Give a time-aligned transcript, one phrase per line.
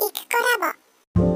[0.00, 0.72] イクコラ
[1.14, 1.28] ボ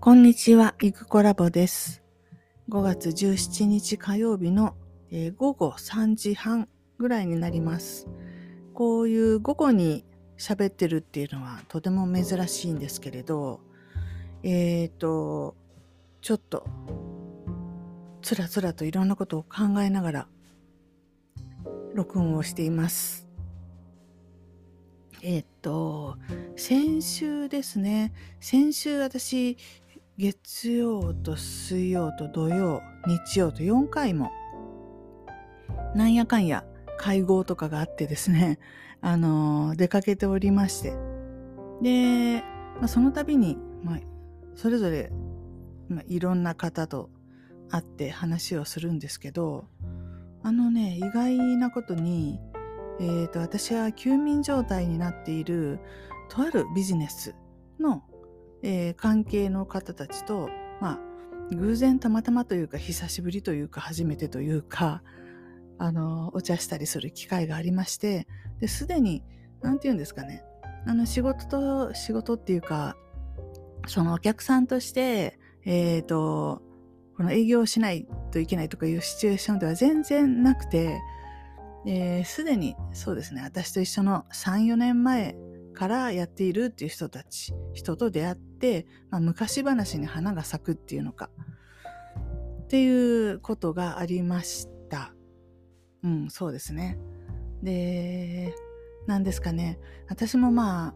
[0.00, 2.02] こんにちは、イクコラボです。
[2.68, 4.74] 5月17日火曜日の、
[5.10, 8.06] えー、午後3時半ぐらいになります。
[8.74, 10.04] こういう午後に
[10.36, 13.60] 喋ってるっていうのはとても珍しいんですけれど、
[14.42, 15.56] えっ、ー、と、
[16.20, 16.66] ちょっと
[18.20, 20.28] つらつらといろんなことを考えながら
[21.94, 23.26] 録音をしています。
[25.22, 26.16] えっと、
[26.56, 29.58] 先週ですね、先週私、
[30.16, 34.30] 月曜と水曜と土曜、日曜と4回も、
[35.94, 36.64] なんやかんや
[36.96, 38.58] 会合とかがあってですね、
[39.02, 40.94] あの、出かけておりまして、
[41.82, 42.42] で、
[42.78, 44.00] まあ、その度に、まあ、
[44.54, 45.10] それぞれ、
[45.88, 47.10] まあ、いろんな方と
[47.68, 49.66] 会って話をするんですけど、
[50.42, 52.40] あのね、意外なことに、
[52.98, 55.80] えーと、私は休眠状態になっている
[56.28, 57.34] とあるビジネス
[57.78, 58.02] の、
[58.62, 60.48] えー、関係の方たちと、
[60.80, 65.02] まあ、偶然たまたまというか久しぶりというか初めてというか
[65.78, 68.26] あのお茶したりする機会がありまして
[68.60, 69.22] ですでに
[69.62, 70.44] 何て言うんですかね
[70.86, 72.96] あの仕事と仕事っていうか
[73.86, 76.62] そのお客さんとしてえっ、ー、と
[77.20, 81.02] この営業しないといけないとかいうシチュエーションでは全然なくて、
[82.24, 85.36] す、で、にそうですね、私と一緒の3、4年前
[85.74, 91.28] からやっているっていう人たち、人と出会って、まあ、昔話に花が咲くっていうのか、
[92.62, 95.12] っていうことがありました。
[96.02, 96.98] うん、そうですね。
[97.62, 98.54] で、
[99.06, 100.94] 何ですかね、私もまあ、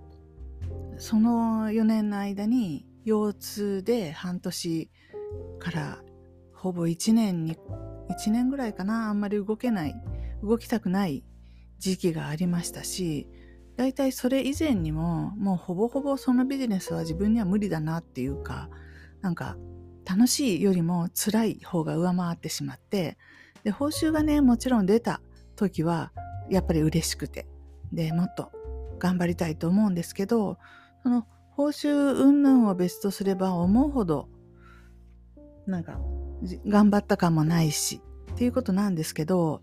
[0.96, 4.90] その4年の間に腰痛で半年
[5.58, 6.02] から
[6.64, 7.56] ほぼ1年に、
[8.08, 9.94] 1年ぐらいかな、あんまり動けない、
[10.42, 11.22] 動きたくない
[11.78, 13.28] 時期がありましたし、
[13.76, 18.70] だいたいそれ以前にも、もうほぼほぼそのビジネスは自分には無理だなっていうか、
[19.20, 19.58] なんか
[20.06, 23.18] 楽しいよりも辛い方が上回ってしまって、
[23.62, 25.20] で、報酬がね、もちろん出た
[25.56, 26.12] 時は、
[26.48, 27.46] やっぱり嬉しくて、
[27.92, 28.50] で、もっと
[28.98, 30.56] 頑張りたいと思うんですけど、
[31.02, 34.30] その報酬云々を別とすれば思うほど、
[35.66, 35.98] なんか
[36.66, 38.00] 頑張った感もないし
[38.32, 39.62] っていうことなんですけど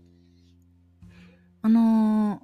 [1.62, 2.42] あの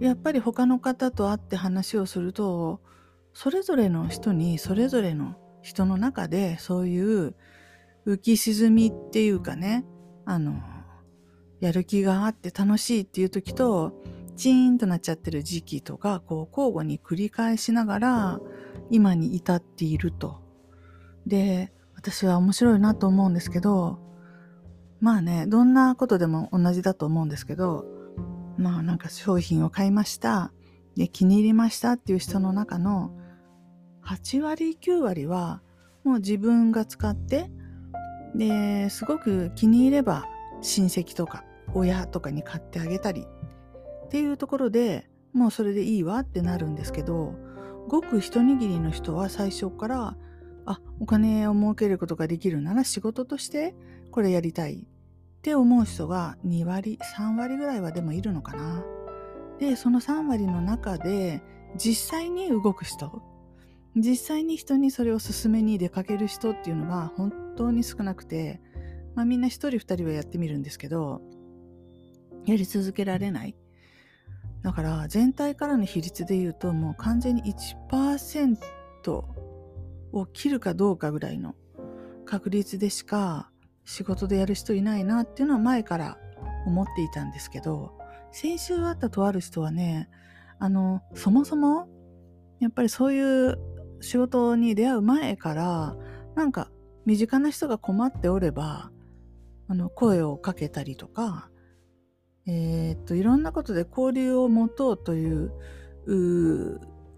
[0.00, 2.80] ー、やっぱり他の方と会って話をすると
[3.34, 7.34] それぞれの人にそれぞれの人の中でそういう
[8.06, 9.84] 浮き沈みっていうかね
[10.24, 10.54] あの
[11.60, 13.92] やる気があって楽しいっていう時と
[14.36, 18.40] チーンとなっちゃってる時期とかこう交互に繰り返しながら
[18.90, 20.40] 今に至っていると。
[21.26, 23.98] で私は面白いなと思うんですけど、
[25.00, 27.84] まあね、どんなことでも同じだと思うんですけど、
[28.56, 30.50] まあなんか商品を買いました、
[30.96, 33.10] で気に入りましたっていう人の中の
[34.02, 35.60] 8割9割は
[36.02, 37.50] もう自分が使って
[38.34, 40.24] ですごく気に入れば
[40.62, 41.44] 親戚とか
[41.74, 43.26] 親とかに買ってあげたり
[44.06, 47.34] っていうところでもうそれでいいわってなるんですけど
[47.88, 50.16] ごく一握りの人は最初から
[50.70, 53.74] あお金を儲けることができるなら仕事として
[54.12, 58.84] これやりたいって思う人が2割3割ぐらいはでもいるのかな。
[59.58, 61.42] でその3割の中で
[61.76, 63.22] 実際に動く人
[63.96, 68.60] 実際に人にそれを勧めに出かける人っていうのが本当に少なくて、
[69.14, 71.20] まあ、みんな1人2人はやってみるんですけど
[72.46, 73.56] やり続けられない。
[74.62, 78.56] だから全体からの比率で言うともう完全に1%
[80.12, 81.54] を切るかどうかぐらいの
[82.24, 83.50] 確率でしか
[83.84, 86.18] 仕事でやる人いないなっていうのは前から
[86.66, 87.92] 思っていたんですけど
[88.32, 90.08] 先週会ったとある人はね
[90.58, 91.88] あのそもそも
[92.60, 93.58] やっぱりそういう
[94.00, 95.96] 仕事に出会う前から
[96.36, 96.70] なんか
[97.06, 98.90] 身近な人が困っておれば
[99.68, 101.50] あの声をかけたりとか
[102.46, 105.52] えー、っといろんなことで交流を持とうという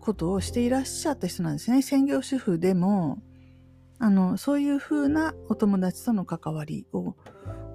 [0.02, 1.81] ことをしていらっしゃった人なんですね。
[1.81, 3.22] 専業主婦でも、
[3.99, 7.14] あの、そういう風なお友達との関わりを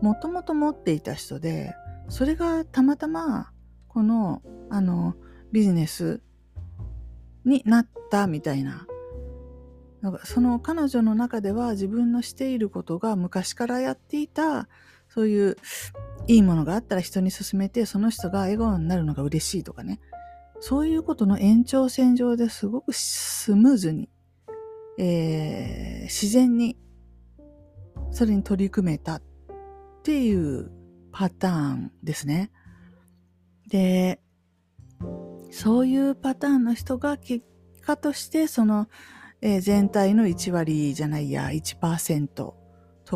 [0.01, 1.74] もともと持っていた人で、
[2.09, 3.51] それがたまたま、
[3.88, 5.15] この、あの、
[5.53, 6.21] ビジネス
[7.45, 8.85] になったみたいな。
[10.01, 14.68] なんかその彼女の中では自分のしていることが昔からやっていた、
[15.07, 15.56] そういう
[16.27, 20.01] いいものがあったら人に勧めて、その人が笑顔になるのが嬉しいとかね。
[20.59, 24.09] そういうことの延長線上ですごくスムーズに、
[24.98, 26.77] えー、自然に
[28.12, 29.21] それに取り組めたっ
[30.04, 30.71] ていう
[31.12, 32.51] パターンですね。
[33.69, 34.21] で、
[35.51, 37.45] そういうパターンの人が結
[37.81, 38.88] 果としてその、
[39.42, 42.56] えー、全体の1割じゃないや1%と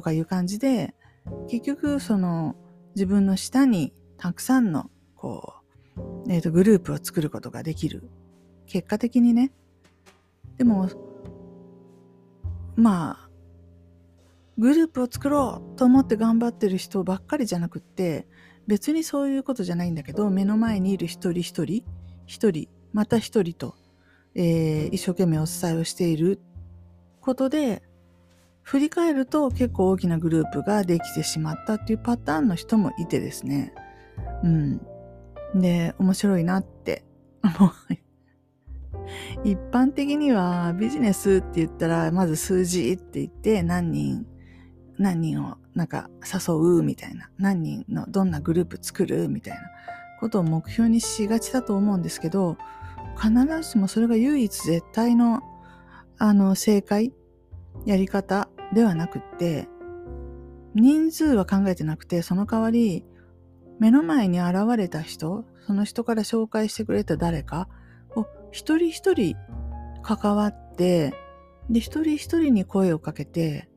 [0.01, 0.95] かいう感じで
[1.49, 2.55] 結局その
[2.95, 5.60] 自分の下にたくさんのこう、
[6.29, 8.03] えーと、グループを作ることができる。
[8.65, 9.51] 結果的にね。
[10.57, 10.89] でも
[12.75, 13.29] まあ
[14.57, 18.27] グループを作ろうと思って頑張ってる人ばっかりじゃなくって
[18.67, 21.83] 別にそういうことじゃないんだけど目の前にいる一人一人
[22.27, 23.75] 一人また一人と、
[24.35, 26.39] えー、一生懸命お伝えをしている
[27.21, 27.81] ことで
[28.61, 33.73] 振り返ると結構大きなグループができてしまったっていうパターンの人もいてですね。
[34.44, 34.81] うん。
[35.56, 37.03] で面白いなって。
[37.44, 37.71] 思う。
[39.44, 44.25] 一般的にはビジネスって言ったらまず数字って言って何人
[44.98, 47.30] 何人をなんか誘うみたいな。
[47.38, 49.62] 何人のどんなグループ作るみたいな。
[50.21, 52.56] ことを目標にしがちだと思うんですけど
[53.19, 53.33] 必
[53.63, 55.42] ずしもそれが唯一絶対の
[56.19, 57.12] あの正解
[57.86, 59.68] やり方ではなくって
[60.75, 63.04] 人数は考えてなくてその代わり
[63.81, 67.68] 目の前に現れた人その人から紹介してくれた誰か
[68.16, 69.36] を一人一人
[70.04, 71.13] 関わって
[71.69, 73.68] で一人一人に声をかけて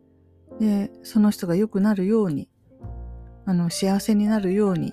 [0.60, 2.48] でその人が良くなるように
[3.46, 4.92] あの幸せになるように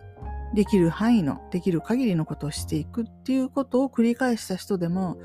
[0.54, 5.18] できる範囲の、できる限りのことをしていくっていうことを繰り返した人でも、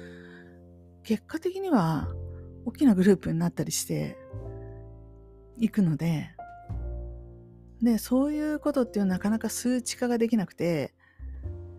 [1.02, 2.08] 結果的には
[2.64, 4.16] 大きなグループになったりして
[5.58, 6.35] いくので、
[7.86, 10.92] で、そういうことっていうのはなかなか数値化ができなくて、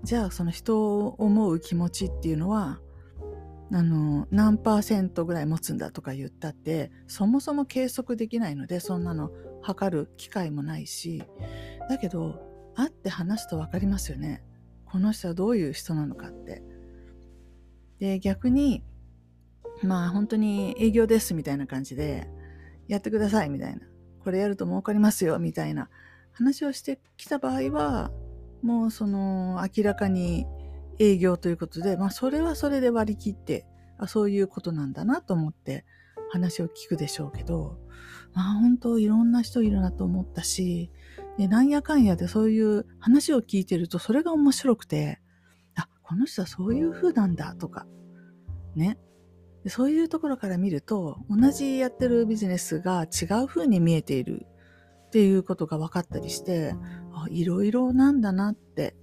[0.03, 2.79] じゃあその人を思う気持ちっていうのは、
[3.73, 9.31] あの、何パーセントぐらい持つんだとか言ったって、そもそも計測できないので、そんなの
[9.61, 11.23] 測る機会もないし、
[11.89, 12.39] だけど、
[12.73, 14.45] 会って話すと分かりますよね。
[14.85, 16.63] この人はどういう人なのかって。
[17.99, 18.81] で、逆に、
[19.83, 22.29] まあ本当に営業ですみたいな感じで、
[22.87, 23.81] やってくださいみたいな。
[24.27, 25.87] これやると儲かりますよみたいな
[26.33, 28.11] 話をしてきた場合は、
[28.61, 30.45] もうその明らかに
[30.99, 33.65] 営業ということで、まあそれはそれで割り切って、
[33.97, 35.85] あそういうことなんだなと思って
[36.29, 37.77] 話を聞くでしょうけど、
[38.33, 40.91] まあ本当いろんな人いるなと思ったし、
[41.37, 45.21] で、なんやかんやでそういう話を聞いてるとそれが面白くて、
[45.77, 47.87] あ、この人はそういう風なんだとか、
[48.75, 48.99] ね。
[49.67, 54.45] でそういうところから見ると、同じやってるビジネスが違う風に見えている
[55.07, 56.73] っていうことが分かったりして、
[57.13, 58.95] あいろいろなんだなって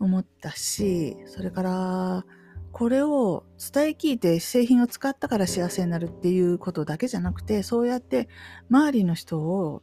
[0.00, 2.26] 思ったし、それから、
[2.72, 8.28] これを伝え聞いて製品を使ったから幸せになるっていうことだけじゃなくて、そうやって
[8.68, 9.82] 周りの人を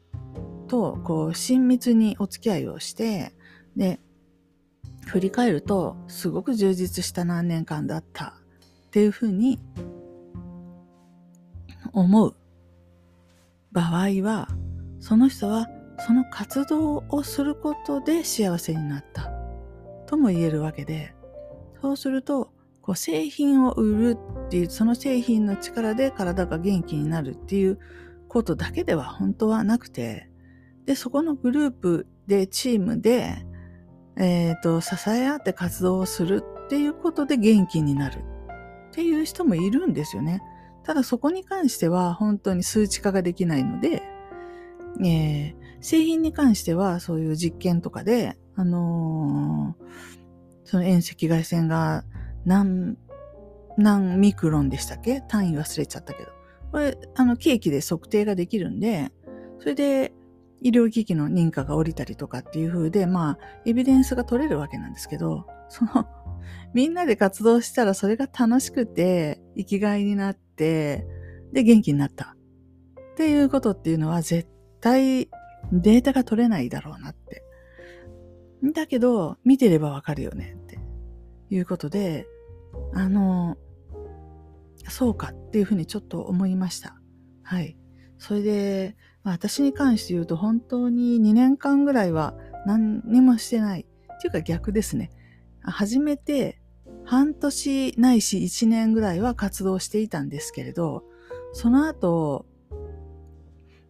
[0.67, 3.33] とこう親密にお付き合いをして
[3.75, 3.99] で
[5.07, 8.40] 振り返るとすごく充実した何年間だった
[8.91, 9.59] っていうふうに
[11.93, 12.35] 思う。
[13.71, 14.49] 場合は
[14.99, 19.31] その人はその活動をすることで幸せになった。
[20.07, 21.13] とも言えるわけで
[21.81, 22.51] そうすると
[22.81, 24.17] こう製品を売る
[24.47, 27.79] っていうその製品の力で体が元気になるっていう
[28.27, 30.31] ことだけでは本当はなくて
[30.85, 33.45] で、そこのグループで、チームで、
[34.17, 38.23] えっ、ー、と、支え合って活動をするっていうことで元気になる。
[38.91, 40.41] っていう人もいるんですよね。
[40.83, 44.03] ただそこに関しては本当に数値化ができないので、
[45.03, 49.85] えー、製品に関してはそういう実験とかで、あのー、
[50.65, 52.03] その遠赤外線が
[52.45, 52.97] 何、
[53.77, 55.21] 何ミクロンでしたっけ？
[55.21, 56.29] 単位忘れちゃったけど。
[56.71, 59.11] これ、あの、ケーキで測定ができるんで、
[59.59, 60.13] それで、
[60.61, 66.05] 医療機器の認可が下りたりとかっていう風で、まあ、エビデンスが取れるわけなんですけど、その、
[66.73, 71.05] みんなで活動したらそれが楽しくて、生きがいになって、
[71.53, 72.35] で、元気になった。
[73.13, 75.29] っていうことっていうのは絶対
[75.71, 77.43] データが取れないだろうなって。
[78.73, 80.79] だけど、見てればわかるよねって
[81.49, 82.27] いうことで、
[82.93, 83.57] あの、
[84.87, 86.95] そうかっていうふうにちょっと思いました。
[87.43, 87.77] はい。
[88.17, 93.81] それで、ま、私に関して言うと本当に2年間ぐらいは何にもしてない。
[93.81, 95.09] っていうか逆ですね。
[95.63, 96.61] 初めて
[97.05, 101.03] 半年ないし1年ぐらいは活動していたんですけれど、
[101.53, 102.45] その後、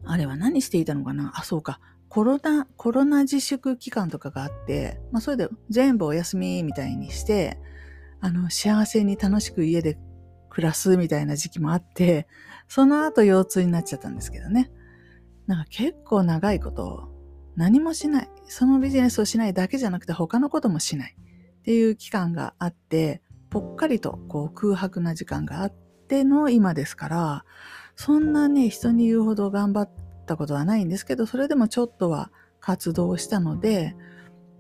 [0.04, 1.34] あれは何していたのかな？
[1.36, 1.80] あ、そうか。
[2.10, 7.60] コロナ、コロナ自粛期間とかがあって、まあそれで全部お休みみたいにして、
[8.20, 9.98] あの、幸せに楽しく家で
[10.50, 12.28] 暮らすみたいな時期もあって、
[12.68, 14.72] その後腰痛になっちゃったんですけどね。
[15.48, 17.10] なんか結構長いこと、
[17.56, 18.30] 何もしない。
[18.48, 21.16] そのビジネスをしないだけじゃなくて他のこともしない
[21.62, 27.46] っていう期間があって、ぽっかりとこう空白な時間があっての今ですから、
[27.96, 29.90] そんなね、人に言うほど頑張っ
[30.26, 33.96] たことはないんですけど、それでもちょっとは活動したので、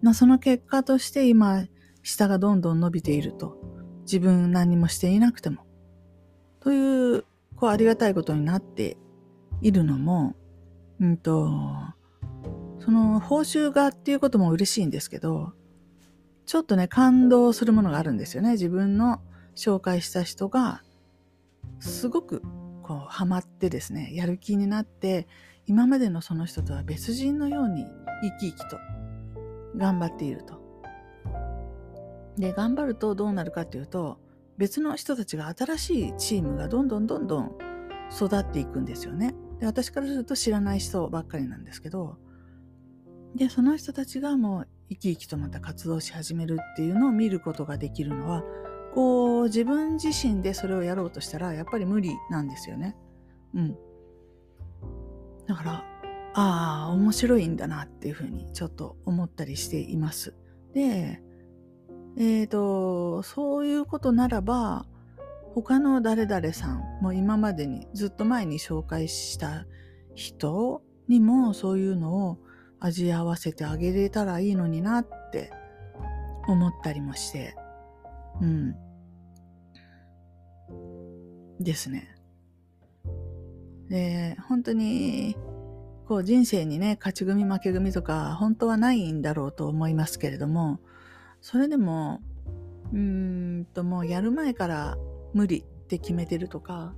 [0.03, 1.65] まあ、その結果として今、
[2.03, 3.57] 下がどんどん伸びていると。
[4.03, 5.65] 自分何もしていなくても。
[6.59, 7.23] という、
[7.55, 8.97] こうありがたいことになって
[9.61, 10.35] いるのも、
[10.99, 11.49] うんと、
[12.79, 15.53] その報酬がっていうことも嬉しいんですけど、
[16.51, 18.51] ちょっとね、感動するものがあるんですよね。
[18.51, 19.21] 自分の
[19.55, 20.83] 紹介した人が、
[21.79, 22.41] すごく
[22.83, 25.29] こう、ハマってですね、やる気になって、
[25.65, 27.85] 今までのその人とは別人のように
[28.21, 28.77] 生き生きと
[29.77, 30.61] 頑張っていると。
[32.37, 34.19] で、頑張るとどうなるかっていうと、
[34.57, 37.55] 別の人たちが新しいチームがどんどんどんどん
[38.13, 39.33] 育っていくんですよね。
[39.61, 42.17] で、私からすると知らない人ばっかりなんですけど、
[43.37, 48.43] で、その人たちがもう生き生きとまた活動し始めるっていうのを見ることができるのは、
[48.93, 52.97] こう自分自身でそれをやろうとしたらやっぱり無理なんですよね。
[53.55, 53.77] うん。
[55.47, 55.71] だから、
[56.33, 60.35] ああ、面白いんだなっていうふうにちょっと思ったりしています。
[60.73, 61.21] で、
[62.17, 64.85] えっ、ー、と、そういうことならば、
[65.55, 69.65] 他の誰々さんも今までにずっと前に紹介した
[70.15, 72.37] 人にもそういうのを
[72.81, 75.51] 味合わせてあげれたらいいのになって
[76.47, 77.55] 思ったりもして、
[78.41, 78.75] うん。
[81.59, 82.15] ですね。
[83.87, 85.37] で、本当に、
[86.07, 90.79] こう人生にね、勝ち組負け組とか本当はないんだろうと思いますけれども、
[91.39, 92.19] それでも、
[92.91, 94.97] うーんともうやる前から
[95.33, 96.95] 無理って決めてるとか、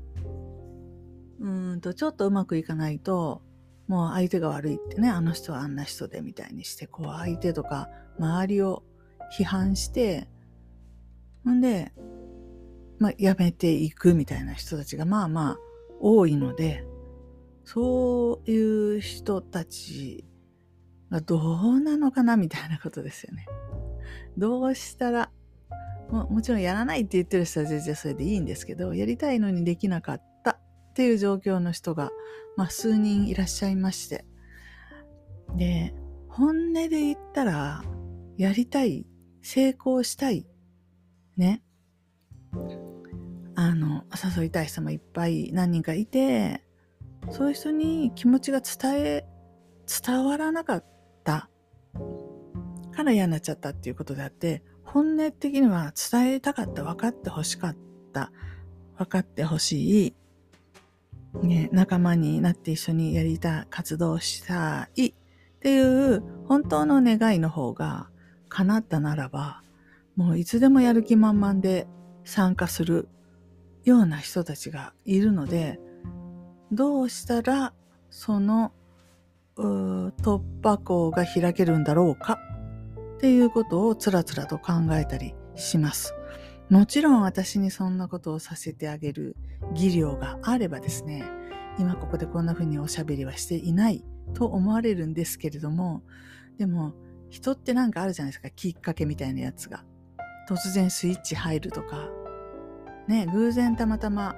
[1.39, 3.41] うんとちょっとうまくいかないと、
[3.87, 8.83] もう相手が悪いってね、あの人はあんな人でみたいにして、こう相手とか周りを
[9.37, 10.27] 批判して、
[11.43, 11.91] ほんで、
[12.99, 15.57] まあ、やめていくみたいな人たちがまあまあ
[15.99, 16.85] 多いので、
[17.65, 20.25] そういう人たち
[21.09, 23.45] がどうなのかなみたいなことですよね。
[24.37, 25.31] どうしたら、
[26.09, 30.32] ももちろんやらないって言ってる人は全然それでいいんですけど、やりたいのにできなかった
[30.93, 32.11] っていう状況の人が、
[32.55, 34.25] まあ、数人いらっしゃいまして。
[35.55, 35.95] で、
[36.29, 37.83] 本音で言ったら、
[38.37, 39.07] やりたい、
[39.41, 40.45] 成功したい、
[41.35, 41.63] ね。
[43.55, 44.03] あの、
[44.37, 46.63] 誘いたい人もいっぱい何人かいて、
[47.31, 49.25] そういう人に気持ちが伝え、
[50.05, 50.85] 伝わらなかっ
[51.23, 51.49] た
[52.91, 57.77] から嫌になっちゃったっていうことであって、本音的には伝えたかった、分かってほしかっ
[58.13, 58.31] た、
[58.97, 60.15] 分かってほしい、
[61.41, 65.13] ね、仲間になって一緒にやりたい、活動したいっ
[65.59, 68.09] ていう本当の願いの方が
[68.49, 69.63] 叶ったならば、
[70.15, 71.87] もういつでもやる気満々で
[72.23, 73.09] 参加する
[73.83, 75.79] ような人たちがいるので、
[76.71, 77.73] どうしたら
[78.09, 78.71] その
[79.55, 82.39] 突破口が開けるんだろうか
[83.15, 86.13] っていうことをつらつらと考えたりします。
[86.73, 89.35] もちろん私にそんなことをさせてあげる
[89.75, 91.23] 技量があればですね、
[91.77, 94.03] 今ここでこんな風におしゃべりはしていない
[94.33, 96.01] と思われるんですけれども、
[96.57, 96.95] でも
[97.29, 99.85] 人ってなんかあるじゃないですか、きっかけみたいなやつが。
[100.49, 102.09] 突然スイッチ入るとか、
[103.07, 104.35] ね、偶然たまたま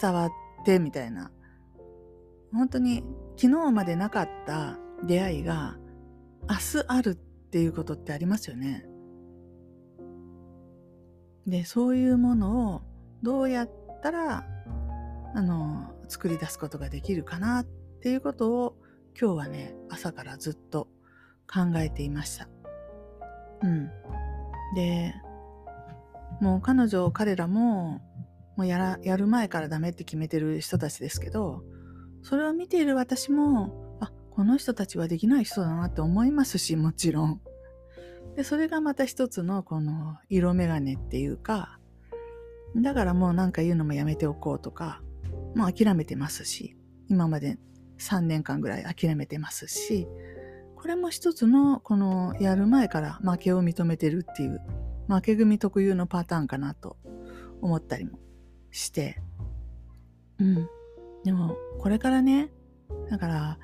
[0.00, 0.30] 伝わっ
[0.64, 1.30] てみたいな。
[2.52, 3.04] 本当に
[3.36, 4.76] 昨日までなかった
[5.06, 5.76] 出会いが
[6.50, 8.86] 明日あるっていうことってありますよね。
[11.46, 12.82] で、そういうものを
[13.22, 13.70] どうやっ
[14.02, 14.44] たら、
[15.34, 18.76] あの、作り出すことができるかなっていうことを
[19.18, 20.88] 今日はね、朝からずっと
[21.52, 22.48] 考えていました。
[23.62, 23.90] うん。
[24.74, 25.14] で、
[26.40, 28.00] もう彼女、彼らも、
[28.56, 31.62] もうやら、やる前からダメって決めてる人たちですけど、
[32.22, 37.40] それを見ている私もあ、この人たちはできない人だなって思いますし、もちろん。
[38.36, 41.78] で、それがまた一つのこの色眼鏡っていうか、
[42.76, 45.02] だからもうなんか言うのもやめておこうとか、
[45.54, 46.76] もう諦めてますし、
[47.08, 47.58] 今まで
[47.98, 50.08] 3年間ぐらい諦めてますし、
[50.76, 54.60] これも一つのこのやる前から負けを認めてるっていう
[55.08, 56.96] 負け組特有のパターンかなと
[57.60, 58.18] 思ったりも
[58.70, 59.20] して、
[60.38, 60.68] うん。
[61.24, 62.50] でもこれからね、
[63.10, 63.58] だから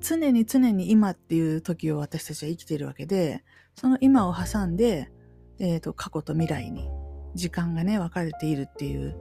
[0.00, 5.10] 常に常に今っていう時を私たちは生きているわけで、その今を挟んで、
[5.58, 6.88] えっ、ー、と、過去と未来に
[7.34, 9.16] 時間がね、分かれているっていう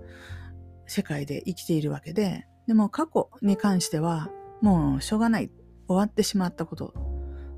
[0.88, 4.30] 世界で生きているわけで、でも過去に関しては、
[4.62, 5.50] もうしょうがない。
[5.50, 6.94] 終終わってしまったこと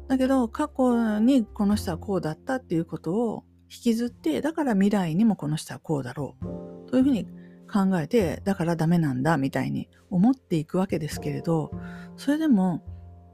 [0.07, 7.25] だけど過去にこの人はこうだったっていうことを引きずってだから未来にもこの人はこうだろうというふうに
[7.71, 11.71] 考えてだからダメなんだみたいに思っていくわけですけれど
[12.17, 12.83] それでも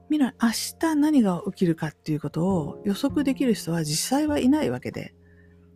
[0.10, 0.50] 未来明
[0.80, 5.14] 日何が起きるかっていうことを予測できる人は実際はいないわけで、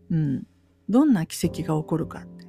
[0.10, 0.44] うん、
[0.90, 2.44] どんな奇跡が起こるかって。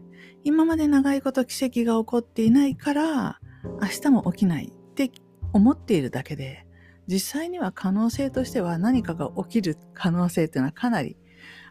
[0.44, 3.40] 今まで長いこと奇跡が起こっていないから
[3.80, 5.10] 明日も起きないって
[5.54, 6.66] 思っているだけで
[7.06, 11.16] 実際には可能性としては何かが起きる可能性っていうのはかなり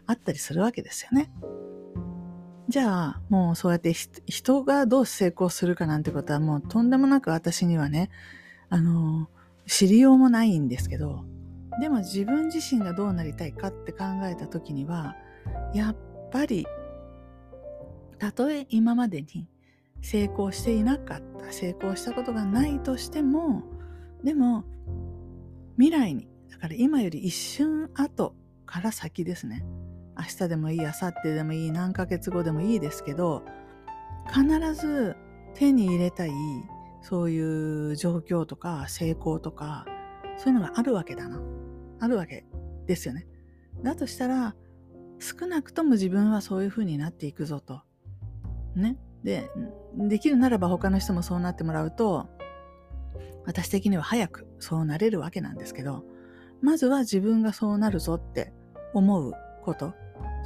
[0.06, 1.30] あったりするわけですよね。
[2.68, 8.10] じゃあ、もうそうやって人がどう成功するかなんてことはもうとんでもなく私にはね、
[8.70, 9.28] あの、
[9.66, 11.24] 知りようもないんですけど、
[11.80, 15.16] でも自分自身がどうなりたいかって考えた時には、
[15.74, 15.96] やっ
[16.30, 16.66] ぱり、
[18.18, 19.48] たとえ今までに
[20.00, 23.62] 成功していなかった、成功したことがないとしても、
[24.22, 24.64] でも
[25.76, 28.34] 未来に、だから今より一瞬後
[28.66, 29.64] から先ですね。
[30.16, 33.42] 明日でもいい、明後日でもいい、何ヶ月後でもいいですけど、
[34.32, 35.16] 必ず
[35.54, 36.30] 手に入れたい、
[37.04, 39.84] そういう状況とか成功とか、
[40.38, 41.38] そういうのがあるわけだな。
[42.00, 42.46] あるわけ
[42.86, 43.26] ですよね。
[43.82, 44.56] だとしたら、
[45.18, 47.82] 少なくとも自分はそういう風になっていくぞと。
[48.74, 48.96] ね。
[49.22, 49.50] で、
[49.96, 52.26] できるならば他の人もそうなってもらうと、
[53.44, 56.04] 私的には早くそうなれるわけなんですけど、
[56.62, 58.54] まずは自分がそうなるぞって
[58.94, 59.92] 思うこと、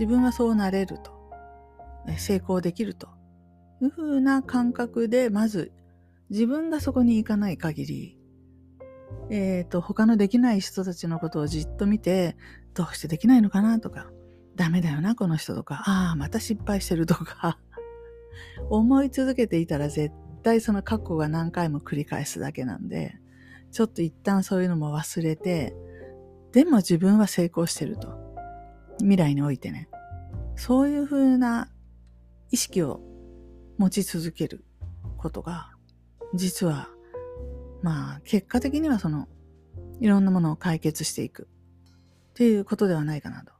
[0.00, 1.12] 自分はそうなれると、
[2.16, 3.08] 成功できると
[3.80, 5.70] いうふうな感覚で、まず
[6.30, 8.18] 自分がそこに行かない限り、
[9.30, 12.36] えっ、ー、と、他のできない人たちのことをじっと見て、
[12.74, 14.10] どうしてできないのかなとか、
[14.56, 17.58] ダメだよな、この人とか、ああ、また失敗してるとか、
[18.70, 23.18] 思い続けていたら絶対その過去が何回も繰り返すだけなんで、
[23.70, 25.74] ちょっと一旦そういうのも忘れて、
[26.52, 28.28] でも自分は成功してると。
[28.98, 29.88] 未来においてね。
[30.56, 31.70] そういうふうな
[32.50, 33.00] 意識を
[33.76, 34.64] 持ち続ける
[35.18, 35.70] ことが、
[36.34, 36.88] 実は、
[37.82, 39.28] まあ、結果的にはその、
[40.00, 41.48] いろんなものを解決していく
[42.30, 43.52] っていうことではないかなと。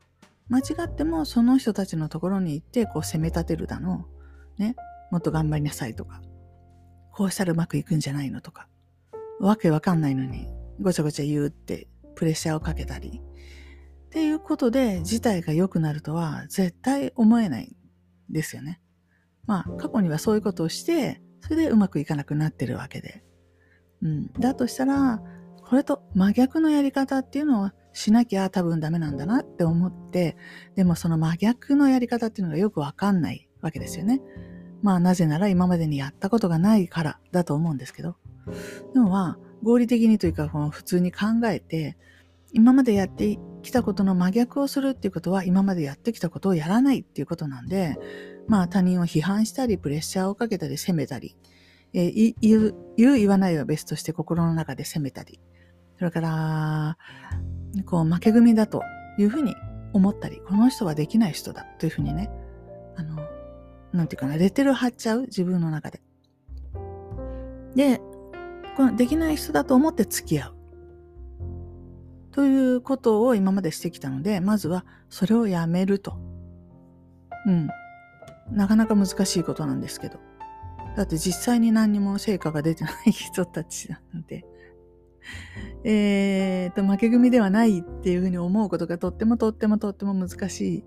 [0.49, 4.07] 間違ってもその人たちのところに行ってこう責め立てるだの、
[4.57, 4.77] ね、
[5.11, 6.23] もっと頑張りなさいとか、
[7.13, 8.69] こうしたらうまくいくんじゃないのとか、
[9.41, 10.49] わけわかんないのに
[10.81, 13.21] ごちゃごちゃ言うってプレッシャーをかけたり、
[14.07, 17.77] っていうことで事態が良くなるとは絶対思えない
[18.31, 18.81] ですよね。
[19.47, 23.23] まあ過去にはそういうことをして、それでうまくいかなくなってるわけで。
[24.03, 24.33] うん。
[24.33, 25.23] だとしたら、
[25.63, 30.37] これと真逆のやり方っていうのをしなきゃ多分ダメなんだなって思って、
[30.77, 34.21] でもその真逆のやり方っていうのがよくわかんないわけですよね。
[34.83, 38.17] まあなぜなら今までにやったことがないからだと思うんですけど。
[38.95, 41.97] でもまあ合理的にというか普通に考えて
[42.53, 47.97] 今までやってきたことの真逆をするっていうことは今までやってきたことをやらないっていうことなんで
[48.49, 51.37] まあ他人を批判したりプレッシャーをかけたり責めたり、
[51.93, 55.39] えー、言う言う言わないは別として心の中で責めたり
[55.99, 56.99] それから
[57.87, 58.83] こう負け組だと
[59.19, 59.55] いうふうに
[59.93, 62.31] 思ったりこの人はできない人だというふうにね
[62.97, 63.19] あの
[63.93, 66.01] なんていうかな、レテル貼っちゃう自分の中で。
[67.75, 68.01] で、
[68.77, 70.55] このできない人だと思って付き合う。
[72.33, 76.19] ということを今までしてきたので、まずはそれをやめると。
[77.47, 77.69] うん。
[78.53, 80.19] なかなか難しいことなんですけど。
[80.97, 84.45] だって実際に何にも成果が出てない人たちなので。
[85.85, 90.85] えーと、負け組ではないっていうふうに思うことがとってもとってもとっても難しい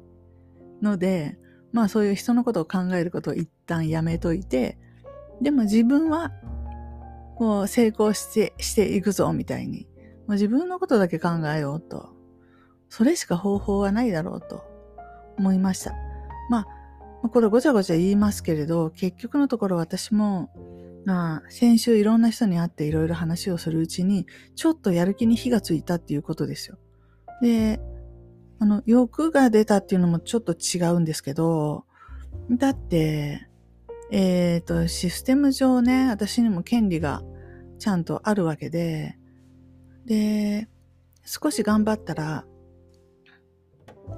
[0.82, 1.38] ので、
[1.72, 4.78] まあそういう人のことを考えることを一旦やめといて、
[5.42, 6.32] でも自分は
[7.36, 9.88] こう成功してしていくぞみたいに、
[10.28, 12.10] もう自分のことだけ考えようと。
[12.90, 14.66] それしか方法はないだろうと
[15.38, 15.94] 思いました。
[16.50, 16.68] まあ、
[17.30, 20.50] これごちゃごちゃ言いますけれど、結局のところ私も、
[21.06, 26.78] まあ、先週いろんな人に会っていろいろ話をするうちに、ちょっとやる気に火がついたっていうことですよ。
[27.42, 27.80] で、
[28.60, 31.86] あの、欲が出たっていうのもちょっと違うんですけど、
[32.52, 33.48] だって、
[34.12, 37.24] えっ、ー、と、システム上ね、私にも権利が
[37.80, 39.18] ちゃんとあるわけで、
[40.06, 40.68] で、
[41.26, 42.46] 少し頑張ったら、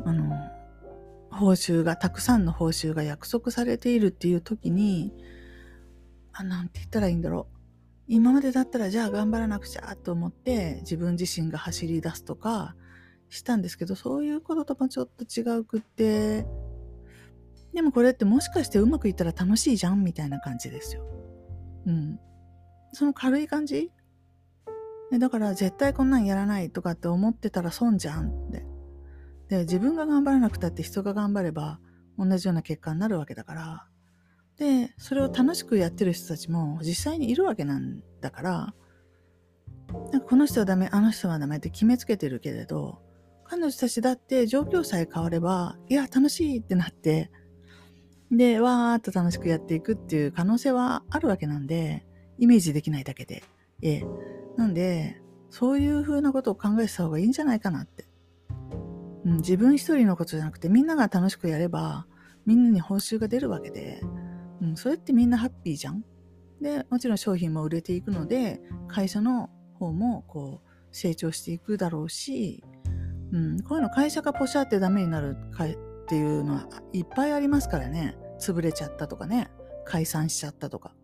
[0.06, 0.33] あの、
[1.34, 5.14] 報酬が、たくさんの報酬が約束されているっていう時に、
[6.32, 7.56] あ、なんて言ったらいいんだろう。
[8.08, 12.76] 今までだったらじゃあ頑張らなくちゃと思って自分自身が走り出すとか、
[13.30, 16.46] したんですけど、そういうことともちょっと違うくって、
[17.74, 21.04] でもこれってもしかしてうまくいったら楽しいじゃんみたいな感じですよ。
[21.88, 22.20] うん。
[22.92, 23.92] その軽い感じ？
[25.18, 28.66] だから絶対こんなんやらないとかって思ってたら損じゃんって
[29.50, 31.80] で自分が頑張らなくたって人が頑張れば
[32.18, 33.88] 同じような結果になるわけだから。
[34.58, 38.74] でそれを楽しくやってる人たちも実際にいるわけなんだから。
[40.12, 43.00] なんかこの人はダメあの人はダメって決めつけてるけれど
[43.44, 47.30] 彼女たちだって状況さえ変わればいや楽しいってなって
[48.32, 52.06] でわーっと楽しくやっていくっていう可能性はあるわけなんで
[52.40, 53.44] イメージできないだけで。
[53.82, 54.06] ええ。
[54.58, 58.08] なんでそういうふうなことを考えてた方がいいんじゃないかなって。
[59.26, 62.06] うん、自分一人のことじゃなくてみんなが楽しくやれば
[62.46, 64.02] みんなに報酬が出るわけで、
[64.62, 66.04] うん、それってみんなハッピーじゃん。
[66.62, 72.64] でもちろん商品も売れていくので会社の方もこう成長していくだろうし、
[73.32, 75.70] うん、こういうの会社がポシャってダメになるかっ
[76.08, 78.18] ていうのはいっぱいありますからね。
[78.40, 79.50] 潰れちゃったとかね。
[79.86, 80.96] 解散しちゃったとか。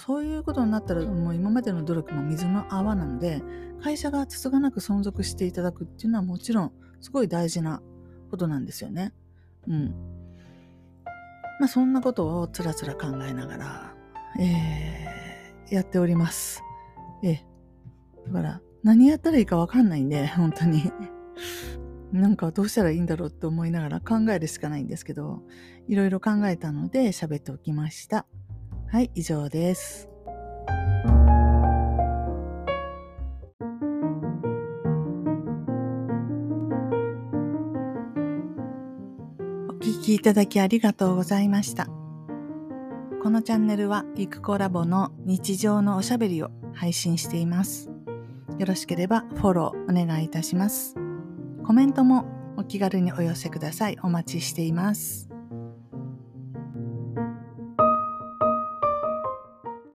[0.00, 3.42] そういうことになったらもう今までの努力も水の泡なので
[3.80, 6.72] 会社がつつがなく存続していただくっていうのはもちろん
[7.04, 7.82] すごい大事な
[8.30, 9.12] ことなんですよね。
[9.68, 9.94] うん。
[11.60, 13.94] まあそんなことをつらつら考えながら、
[14.40, 16.62] えー、やっております。
[17.22, 17.46] ええ。
[18.26, 20.90] だから何やったらいいかわかんないんで、本当に。
[22.10, 25.42] なんかどうしたらいいんだろうって思いながら考えるしかないんですけど、
[25.86, 28.24] いろいろ考えたので喋っておきました。
[28.88, 30.13] はい、以上です。
[40.14, 41.86] きいただきありがとうございました。
[43.22, 47.90] このチャンネルはゆくコラボの日常のおしゃべりを配信しています。
[48.58, 50.94] よろしければフォローお願いいたします。
[51.64, 53.98] コメントもお気軽にお寄せください。
[54.02, 55.33] お待ちしています。